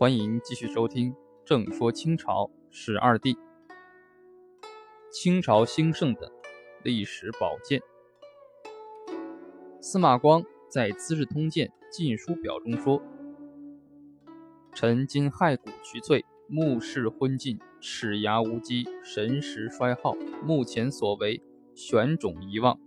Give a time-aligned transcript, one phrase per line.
[0.00, 1.12] 欢迎继续收听
[1.44, 3.34] 《正说清朝十二帝》，
[5.12, 6.32] 清朝兴盛的
[6.82, 7.82] 历史宝鉴。
[9.78, 13.02] 司马光在《资治通鉴晋书表》中说
[14.72, 20.14] ：“臣今骸骨憔悴，目视昏尽，齿牙无机，神识衰耗。
[20.42, 21.42] 目前所为，
[21.74, 22.80] 玄种遗忘。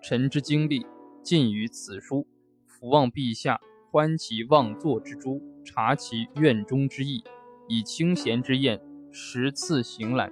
[0.00, 0.86] 臣之精力
[1.24, 2.24] 尽于此书，
[2.68, 3.60] 俯望陛下。”
[3.96, 7.24] 观其妄作之诛，察其院中之意，
[7.66, 8.78] 以清闲之宴，
[9.10, 10.30] 十次行览，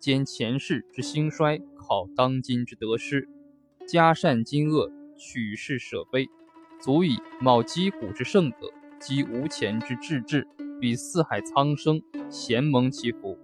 [0.00, 3.28] 兼前世之兴衰，考当今之得失，
[3.86, 6.28] 加善今恶，取是舍非，
[6.80, 10.48] 足以冒击鼓之盛德，积无前之志志，
[10.80, 13.38] 比四海苍生，咸蒙其福，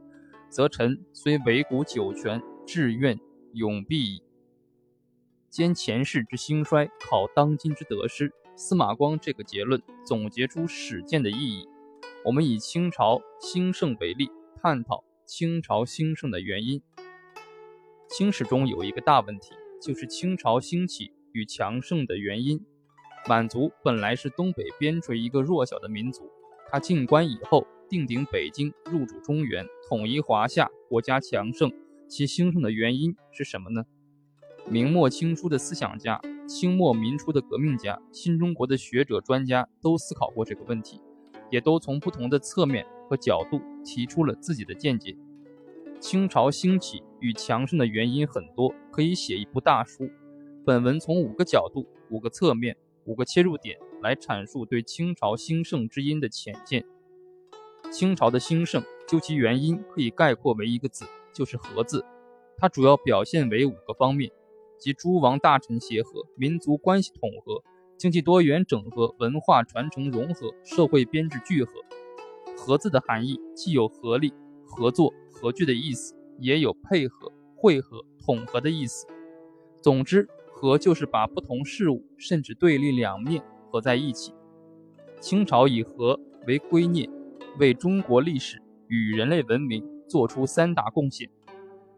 [0.48, 3.16] 则臣虽为古九泉，志愿
[3.52, 4.24] 永必矣。
[5.48, 8.32] 兼前世之兴衰，考当今之得失。
[8.54, 11.68] 司马光这个结论总结出史鉴的意义。
[12.24, 16.80] 我们以清朝兴盛为例，探讨清朝兴盛的原因。
[18.08, 22.64] 清史中有一个大问题，就是清朝兴起与强盛的原因。
[23.26, 26.30] 满族本来是东北边陲一个弱小的民族，
[26.70, 31.72] 他进关以后，定鼎北京，入主中原，统一华夏，国家强盛。
[32.08, 33.84] 其兴盛的原因是什么呢？
[34.68, 36.20] 明末清初的思想家。
[36.54, 41.00] 清末民初的革命家、新中国的学者、专家都思考过这个问题，
[41.50, 45.16] 也都从不同的侧面和角度提出了自己的见解。
[45.98, 50.10] 清朝兴起与强盛的原因很多，可以写一部大书。
[50.62, 56.84] 本文从五个角度、五个侧面、五个切入点来阐述对清朝兴盛之因的浅见。
[57.90, 62.04] 清朝的兴盛，究其原因，可以概括为一个字，就是“和”字。
[62.58, 64.30] 它主要表现为五个方面。
[64.82, 67.62] 及诸王大臣协和，民族关系统合，
[67.96, 71.74] 经济多元整合，文化传承融合，社会编制聚合。
[72.56, 74.34] 合字的含义既有合力、
[74.66, 79.06] 合作、合聚的意思，也有配合、汇合、统合的意思。
[79.80, 84.34] 总之，合就是把不同事物甚至对立两面合在一起。
[85.20, 86.18] 清朝以和
[86.48, 87.08] 为圭臬，
[87.56, 91.30] 为中国历史与人类文明做出三大贡献，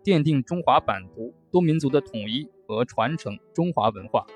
[0.05, 2.49] 奠定中华版图多民族的统一。
[2.67, 4.27] 和传承中华文化。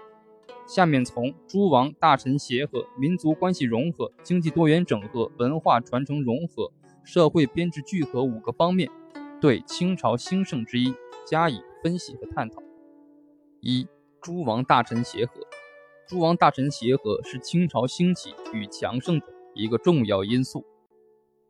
[0.66, 6.70] 下面从诸王大臣协和、民族关系融合、经济多元整合、文化传承融合、
[7.04, 8.90] 社会编制聚合五个方面，
[9.40, 10.94] 对清朝兴盛之一
[11.26, 12.62] 加以分析和探讨。
[13.60, 13.88] 一、
[14.20, 15.40] 诸王大臣协和。
[16.06, 20.66] 诸王大臣协和是清朝兴起与强盛的一个重要因素。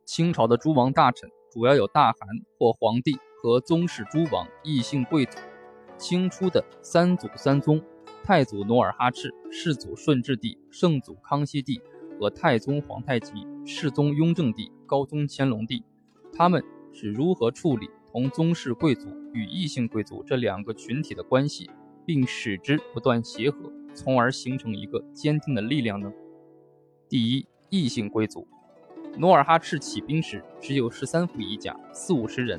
[0.05, 2.19] 清朝的诸王大臣主要有大汗
[2.57, 5.37] 或皇帝和宗室诸王、异姓贵族。
[5.97, 7.81] 清初的三祖三宗，
[8.23, 11.81] 太祖努尔哈赤、世祖顺治帝、圣祖康熙帝
[12.17, 15.83] 和太宗皇太极、世宗雍正帝、高宗乾隆帝，
[16.31, 16.63] 他们
[16.93, 21.69] 是如何处理同宗室贵族与异姓贵族这两个群体的关系，
[22.05, 26.11] 并使之不断协和，从而形成一个坚定的力量呢？
[27.09, 28.47] 第一，异姓贵族，
[29.17, 32.57] 努尔哈赤起兵时只有十三副衣甲，四五十人，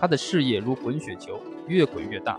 [0.00, 2.38] 他的事业如滚雪球，越滚越大。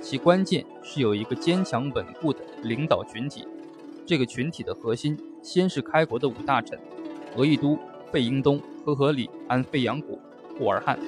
[0.00, 3.46] 其关键是有一个坚强稳固的领导群体，
[4.04, 6.78] 这个群体的核心先是开国的五大臣：
[7.36, 7.78] 额亦都、
[8.12, 10.18] 费英东、和合里、安费扬古、
[10.58, 10.98] 霍尔汉。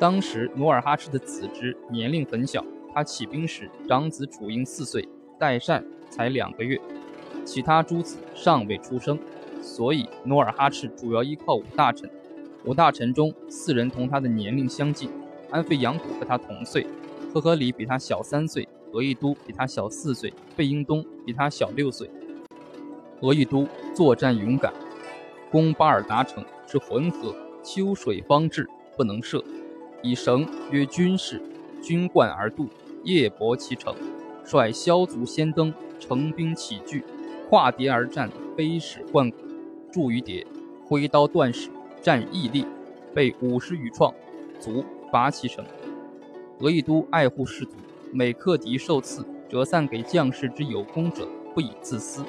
[0.00, 5.08] 当时努尔哈赤的子侄年龄很小，他起兵时长子楚英四岁，
[5.38, 6.80] 代善才两个月，
[7.44, 9.18] 其他诸子尚未出生，
[9.62, 12.10] 所以努尔哈赤主要依靠五大臣。
[12.64, 15.08] 五大臣中四人同他的年龄相近，
[15.50, 16.84] 安费扬古和他同岁。
[17.32, 22.10] 赫合里比他小三岁，额亦都比他小四岁，费英东比他小六岁。
[23.20, 24.72] 额亦都作战勇敢，
[25.50, 29.42] 攻巴尔达城至浑河，秋水方至，不能涉，
[30.02, 31.40] 以绳约军士，
[31.80, 32.68] 军贯而渡，
[33.04, 33.94] 夜泊其城，
[34.44, 37.04] 率骁卒先登，乘兵起聚，
[37.48, 39.36] 跨叠而战，飞矢贯骨，
[39.92, 40.46] 著于叠，
[40.86, 41.68] 挥刀断矢，
[42.00, 42.64] 战毅力，
[43.14, 44.12] 被五十余创，
[44.60, 45.64] 卒拔其城。
[46.60, 47.76] 额亦都爱护士卒，
[48.12, 52.24] 每克敌受赐，折散给将士之有功者，不以自私。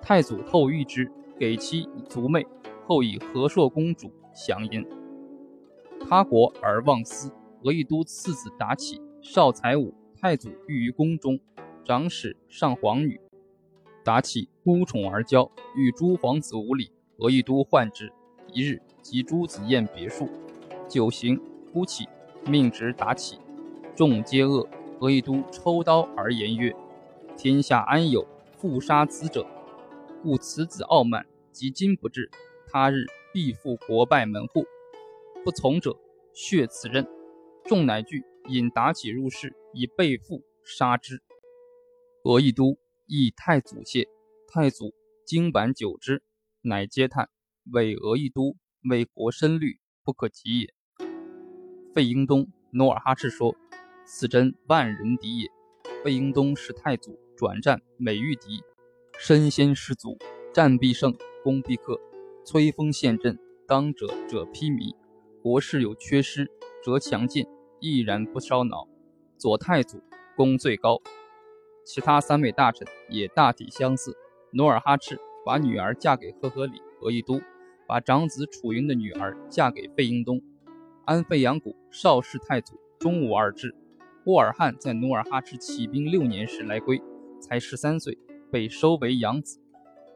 [0.00, 2.46] 太祖后遇之，给其族妹，
[2.86, 4.84] 后以和硕公主降焉。
[6.00, 7.30] 他国而忘私，
[7.62, 11.38] 额亦都次子达启，少才武，太祖育于宫中，
[11.84, 13.20] 长史上皇女。
[14.04, 18.12] 达启孤宠而骄，与诸皇子无礼，额亦都患之。
[18.52, 20.28] 一日，及诸子宴别墅，
[20.88, 21.38] 酒行，
[21.72, 22.06] 忽起，
[22.46, 23.38] 命执达起。
[23.94, 24.66] 众皆恶，
[25.00, 26.74] 额亦都抽刀而言曰
[27.36, 28.26] ：“天下安有
[28.56, 29.46] 复杀子者？
[30.22, 32.30] 故此子傲慢，及今不至，
[32.68, 33.04] 他日
[33.34, 34.64] 必复国败门户。
[35.44, 35.98] 不从者，
[36.32, 37.06] 血此刃。
[37.64, 41.20] 众乃惧，引妲己入室，以背负杀之。
[42.24, 44.08] 俄邑都亦太祖谢，
[44.46, 44.94] 太祖
[45.26, 46.22] 经版久之，
[46.62, 47.28] 乃嗟叹，
[47.72, 50.74] 委俄邑都为国深虑，不可及也。
[51.94, 53.54] 费英东、努尔哈赤说
[54.04, 55.48] ：“此真万人敌也。”
[56.02, 58.62] 费英东是太祖转战美玉敌，
[59.18, 60.18] 身先士卒，
[60.52, 61.14] 战必胜，
[61.44, 62.00] 攻必克。
[62.44, 63.38] 摧锋陷阵，
[63.68, 64.96] 当者者披靡。
[65.42, 66.50] 国事有缺失，
[66.84, 67.46] 则强进，
[67.78, 68.88] 毅然不烧脑。
[69.38, 70.02] 左太祖
[70.36, 71.00] 功最高，
[71.84, 74.16] 其他三位大臣也大体相似。
[74.52, 77.40] 努尔哈赤把女儿嫁给赫赫里和亦都，
[77.86, 80.40] 把长子楚云的女儿嫁给费英东。
[81.04, 83.74] 安费扬古少氏太祖中武二制。
[84.24, 87.02] 沃尔汉在努尔哈赤起兵六年时来归，
[87.40, 88.16] 才十三岁，
[88.50, 89.58] 被收为养子。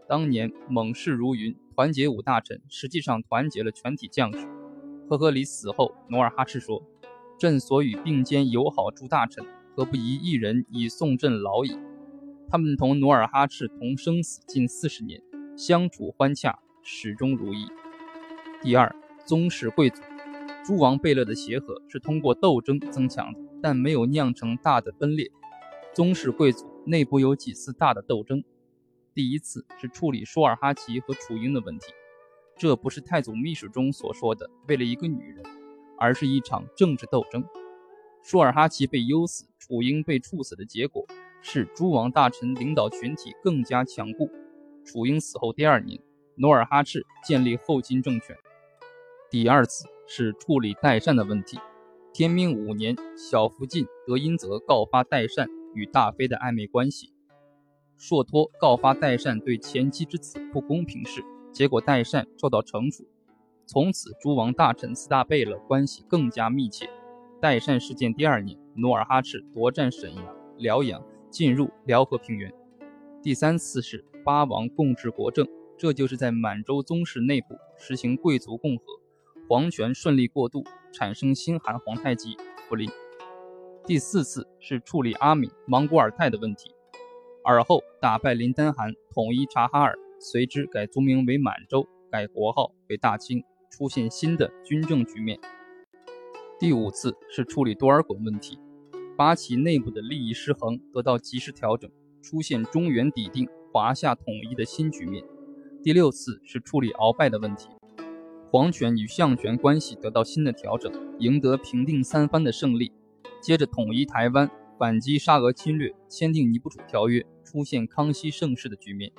[0.09, 4.47] 当年猛士如云，团结五大臣，实际上团结了全体将士。
[5.09, 6.81] 赫赫里死后，努尔哈赤说
[7.37, 11.77] ：“朕所与并肩友好诸大臣，何不以一人以送朕老矣？”
[12.49, 15.21] 他们同努尔哈赤同生死近四十年，
[15.57, 17.67] 相处欢洽，始终如一。
[18.63, 18.95] 第二，
[19.25, 20.01] 宗室贵族。
[20.65, 25.29] 诸王贝勒的协和是通过斗争增强的，但没有酿成大的分裂。
[25.93, 28.41] 宗室贵族内部有几次大的斗争，
[29.13, 31.87] 第一次是处理舒尔哈齐和楚英的问题，
[32.57, 35.45] 这不是太祖秘史中所说的为了一个女人，
[35.99, 37.45] 而是一场政治斗争。
[38.23, 41.05] 舒尔哈齐被幽死，楚英被处死的结果
[41.43, 44.31] 是诸王大臣领导群体更加强固。
[44.85, 46.01] 楚英死后第二年，
[46.37, 48.37] 努尔哈赤建立后金政权。
[49.31, 49.87] 第二次。
[50.09, 51.59] 是处理代善的问题。
[52.13, 57.13] 天命五年，小福晋德音泽告发代善与大妃的暧昧关系，
[57.97, 63.05] 硕托告发代善对前妻之子不公平事，结果代善受到惩处。
[63.67, 66.89] 从此，诸王大臣四大贝勒关系更加密切。
[67.41, 72.55] 代善事件第二年，努尔哈赤夺占沈阳、辽阳，进入辽河平原。
[73.21, 75.45] 第三次是八王共治国政，
[75.79, 78.85] 这就是在满洲宗室内部实行贵族共和。
[79.49, 82.37] 皇权顺利过渡，产生新韩皇太极
[82.67, 82.91] 福临。
[83.87, 86.75] 第四次是处理阿敏、莽古尔泰的问题，
[87.45, 95.39] 尔后打败林丹汗，统一察哈尔，随之改族名为满洲，改国号为大清，出现新的军政局面。
[96.59, 98.59] 第五次是处理多尔衮问题，
[99.17, 101.89] 八旗内部的利益失衡得到及时调整，
[102.23, 105.23] 出现中原底定、华夏统一的新局面。
[105.87, 107.69] 第六次是处理鳌拜的问题。
[108.51, 112.91] 皇权与相权关系得到新的调整，赢得平定三藩的胜利，
[113.41, 119.13] 接着统一台湾，反击沙俄侵略，签订尼布楚条约，出现康熙盛世的局面。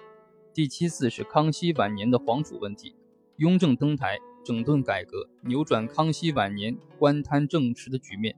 [0.54, 2.94] 第七次是康熙晚年的皇储问题，
[3.38, 8.36] 雍正登台，整顿改革，扭转康熙晚年官贪政迟的局面，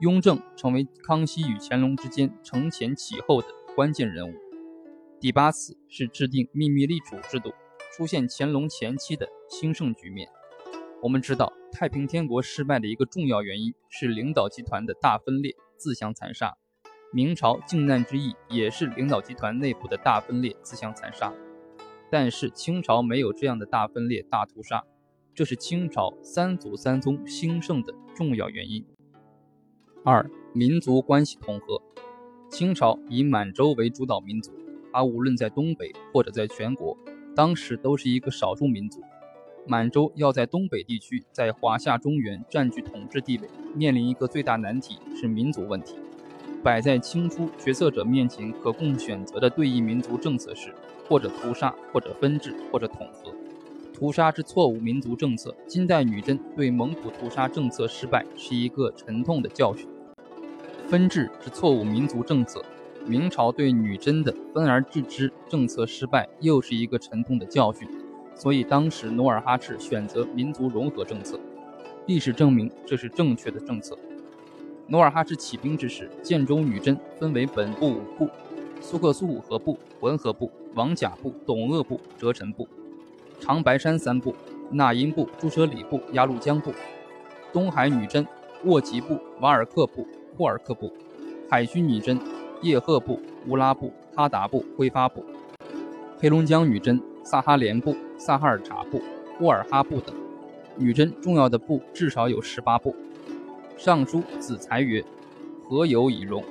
[0.00, 4.32] 雍正成为康熙与乾隆之间承前启后的关键人物。
[5.20, 7.52] 第八次是制定秘密立储制度。
[7.96, 10.28] 出现乾隆前期的兴盛局面。
[11.02, 16.56] 我们知道，太平天国失败的一个重要原因是领导集团的大分裂、自相残杀。
[17.12, 21.34] 明朝靖难之役也是领导集团内部的大分裂、自相残杀。
[22.08, 24.84] 但是清朝没有这样的大分裂、大屠杀，
[25.34, 28.86] 这是清朝三祖三宗兴盛的重要原因。
[30.04, 31.82] 二、民族关系统合。
[32.48, 34.52] 清朝以满洲为主导民族，
[34.92, 36.96] 它无论在东北或者在全国。
[37.34, 39.00] 当时都是一个少数民族，
[39.64, 45.94] 满洲要在东北地区，在华夏中原占据统治地位，面临一个最大难题是民族问题。
[46.64, 50.74] 摆在清初决策者面前可供选择的对应民族政策是：
[51.08, 53.32] 或者屠杀，或者分治，或者统合。
[53.94, 59.86] 屠杀是错误民族政策，金代女真对蒙古屠杀政策失败是一个沉痛的教训；
[60.88, 62.64] 分治是错误民族政策。
[63.08, 67.88] 明朝对女真的分而治之政策失败，又是一个沉痛的教训。
[68.34, 71.40] 所以当时努尔哈赤选择民族融合政策，
[72.06, 73.98] 历史证明这是正确的政策。
[74.86, 78.28] 努尔哈赤起兵之时，建州女真分为本部五部：
[78.80, 82.66] 苏克苏五合部、文和部、王甲部、董鄂部、哲臣部；
[83.40, 84.34] 长白山三部：
[84.70, 86.70] 纳音部、朱舍里部、鸭绿江部；
[87.54, 88.26] 东海女真
[88.64, 90.92] 沃吉部、瓦尔克部、霍尔克部；
[91.50, 92.18] 海军女真。
[92.62, 95.22] 叶赫部、乌拉部、哈达部、辉发部；
[96.18, 99.00] 黑龙江女真萨哈连部、萨哈尔察部、
[99.40, 100.14] 沃尔哈部等。
[100.76, 102.94] 女真重要的部至少有十八部。
[103.76, 105.04] 尚书子才曰
[105.62, 106.42] ：“和有以容”，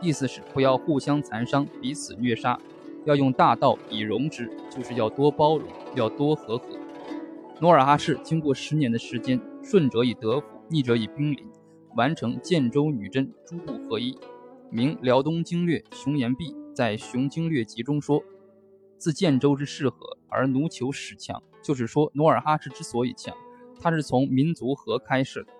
[0.00, 2.58] 意思是不要互相残伤、彼此虐杀，
[3.04, 6.66] 要用大道以容之，就是要多包容，要多和合。
[7.60, 11.38] 努尔哈赤经过十年的时间，顺者以德辅，逆者以兵临，
[11.96, 14.16] 完成建州女真诸部合一。
[14.70, 18.22] 明辽东经略熊延弼在《熊经略集》中说
[18.98, 23.36] ：“自建州之势和而奴求始强。”就是说，努尔哈赤之所以强，
[23.80, 25.52] 他是从民族和开始的。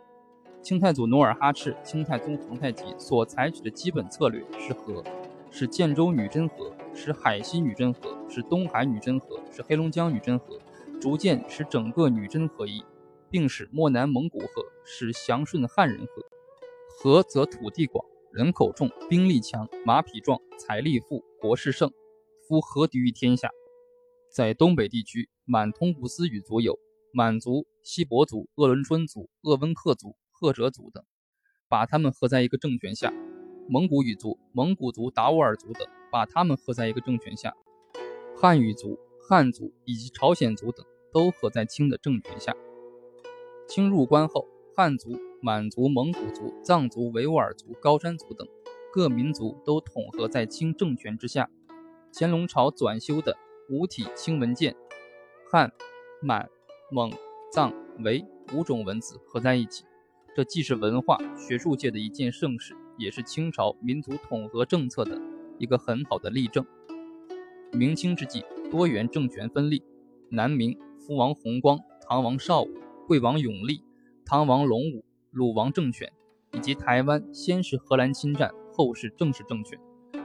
[0.62, 5.04] 清太祖努尔哈赤、清太宗皇太极所采取的基本策略是和，
[5.50, 10.58] 是建州女真和，是海西女真和，是东海女真和，是黑龙江女真和，
[11.00, 12.84] 逐渐使整个女真合一，
[13.30, 16.22] 并使漠南蒙古和，使祥顺汉人和。
[16.98, 18.04] 和则土地广。
[18.36, 21.90] 人口众，兵力强，马匹壮，财力富，国势盛，
[22.46, 23.50] 夫何敌于天下？
[24.30, 26.78] 在东北地区，满通古斯语族有
[27.14, 31.02] 满族、锡伯族、鄂伦春族、鄂温克族、赫哲族等，
[31.66, 33.08] 把他们合在一个政权下；
[33.70, 37.52] 蒙古语族、蒙古族、达斡尔族等，把他们合在一个政权下；
[38.36, 42.54] 汉语族、汉族以及朝鲜族等，都合在清的政权下。
[43.66, 45.18] 清入关后，汉族。
[45.42, 48.46] 满族、蒙古族、藏族、维吾尔族、高山族等
[48.92, 51.48] 各民族都统合在清政权之下。
[52.12, 53.36] 乾隆朝纂修的
[53.68, 54.74] 五体清文件，
[55.50, 55.70] 汉、
[56.22, 56.48] 满、
[56.90, 57.12] 蒙、
[57.52, 58.24] 藏、维
[58.54, 59.84] 五种文字合在一起，
[60.34, 65.20] 这既是文化学术界的一件盛事，也是清朝民族统合政策的
[65.58, 66.64] 一个很好的例证。
[67.72, 69.82] 明清之际，多元政权分立，
[70.30, 71.78] 南明福王弘光、
[72.08, 72.70] 唐王邵武、
[73.06, 73.82] 贵王永历、
[74.24, 75.04] 唐王隆武。
[75.36, 76.10] 鲁王政权，
[76.54, 79.78] 以及台湾先是荷兰侵占，后是正式政权；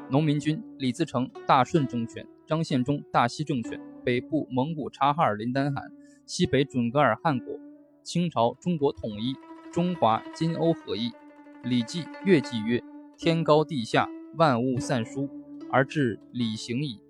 [0.09, 5.83] 农民军李自成大顺政权，张献忠大西政权，北部蒙古察哈尔林丹汗，
[6.25, 7.59] 西北准噶尔汗国，
[8.03, 9.35] 清朝中国统一，
[9.69, 11.09] 中华金欧合一，
[11.61, 12.81] 《礼记·乐记》曰
[13.19, 15.27] ：“天高地下，万物散殊，
[15.69, 17.01] 而至礼行矣，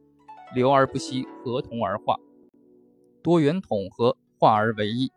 [0.55, 2.17] 流而不息，合同而化，
[3.21, 5.11] 多元统合，化而为一。”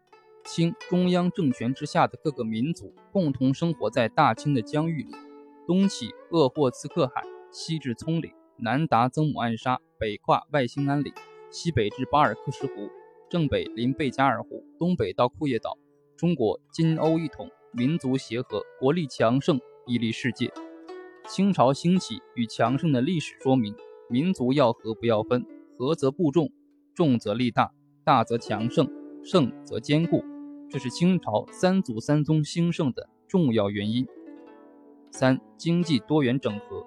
[0.45, 5.11] 清中央政权之下的各个民族共同生活在大清的疆域里，
[5.67, 11.15] 东起鄂霍次克海，西至葱岭，南达曾母暗沙，北跨外兴安岭，
[11.51, 12.91] 西北至巴尔克什湖，
[13.31, 15.79] 正北临贝加尔湖，东北到库页岛。
[16.15, 20.53] 中国金欧一统，民族协和，国力强盛，屹立世界。
[21.27, 23.75] 清朝兴起与强盛的历史说明：
[24.11, 25.43] 民族要和不要分，
[25.79, 26.53] 和则不重，
[26.95, 27.73] 重则力大，
[28.05, 28.87] 大则强盛，
[29.25, 30.23] 盛则坚固。
[30.75, 34.05] 这是清朝三祖三宗兴盛的重要原因。
[35.13, 36.85] 三、经济多元整合。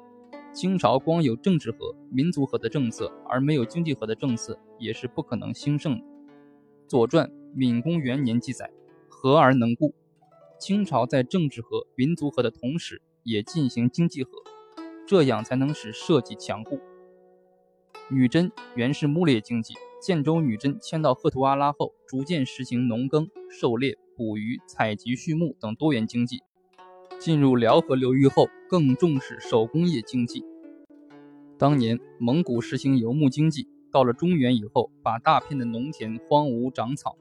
[0.52, 6.04] 清朝光有政治和、民族和的政策，而没有经济和的政策，也是不可能兴盛的。
[6.86, 8.70] 《左传》敏公元年记载
[9.08, 9.96] ：“和而能固。”
[10.60, 14.32] 清朝在政治和、民族和的同时，也进行经济和，
[15.08, 16.78] 这样才能使社稷强固。
[18.10, 19.76] 女真原是牧猎经济。
[20.00, 26.42] 建州女真迁到赫图阿拉后，逐渐实行农耕、狩猎、捕鱼、采集、畜牧等多元经济。
[27.20, 30.46] 进入辽河流域后，更重视手工业经济。
[31.58, 37.18] 当年蒙古实行游牧经济，到了中原以后，把大片的农田荒芜长草。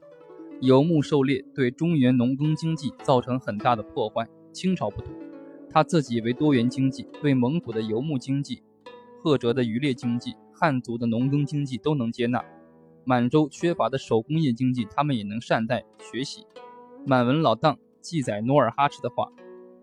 [0.61, 4.27] 游牧狩猎对中原农耕经济造成很大的破坏。
[4.53, 5.13] 清朝不同，
[5.69, 8.61] 他自己为多元经济，对蒙古的游牧经济、
[9.21, 12.43] 赫哲的渔猎经济、汉族的农耕经济都能接纳。
[13.07, 16.45] 满洲缺乏的手工业经济，他们也能善待学习。
[17.05, 19.31] 满文老档记载努尔哈赤的话：“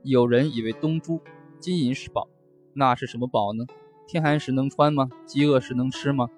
[0.04, 1.22] 有人以为东珠
[1.58, 2.28] 金银是宝，
[2.74, 3.64] 那是什么宝呢？
[4.06, 5.08] 天寒时能穿吗？
[5.24, 6.28] 饥饿时能吃吗？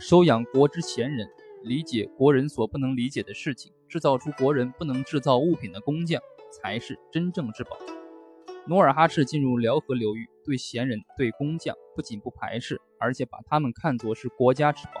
[0.00, 1.28] 收养国之贤人，
[1.62, 6.20] 理解国人所不能理解的事情，制造出国人不能制造物品的工匠，
[6.50, 7.78] 才是真正之宝。”
[8.66, 15.00] 努尔哈赤进入辽河流域，对闲人、对工匠不仅不排斥，而且把他们看作是国家之宝。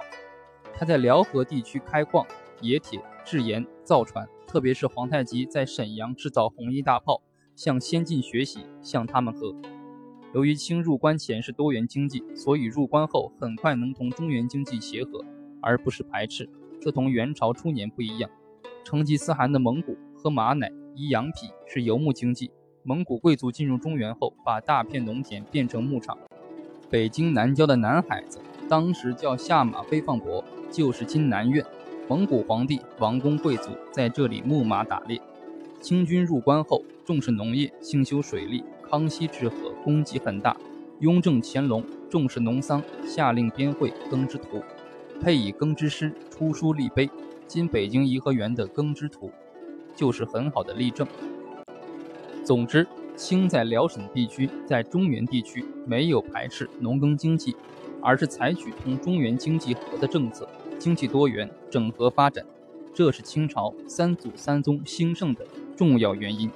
[0.74, 2.26] 他在辽河地区开矿、
[2.60, 7.22] 冶铁、制盐、造船，特别是皇太极在沈阳制造红衣大炮，
[7.54, 9.54] 向先进学习，向他们喝。
[10.34, 15.24] 由于清入关前是多元经济，所以入关后很快能同中原经济协和，
[15.60, 16.48] 而不是排斥。
[16.80, 18.30] 这同元朝初年不一样。
[18.82, 22.50] 成吉思汗的蒙古喝马奶、医羊皮是游牧经济。
[22.82, 26.18] 蒙古贵族进入中原后，把大片农田变成牧场。
[26.90, 30.44] 北京南郊的南海子，当时叫下马飞放国。
[30.70, 31.62] 就是今南苑，
[32.08, 35.20] 蒙古皇帝、王公贵族在这里牧马打猎。
[35.82, 38.64] 清军入关后，重视农业，兴修水利。
[38.88, 40.56] 康熙治河功绩很大。
[41.00, 44.58] 雍正、乾隆重视农桑，下令编绘《耕织图》，
[45.20, 47.10] 配以耕织诗，出书立碑。
[47.46, 49.28] 今北京颐和园的《耕织图》
[49.94, 51.06] 就是很好的例证。
[52.44, 57.54] 总之，清在辽沈地区，在中原地区没有排斥农耕经济，
[58.02, 60.48] 而是采取同中原经济合的政策。
[60.78, 62.44] 经济多元整合发展，
[62.92, 66.50] 这是清朝三祖三宗兴盛的重要原因。